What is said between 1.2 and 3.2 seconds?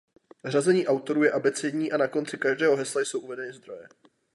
je abecední a na konci každého hesla jsou